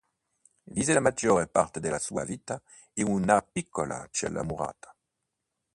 [0.63, 2.59] Visse la maggior parte della sua vita
[2.93, 4.95] in una piccola cella murata.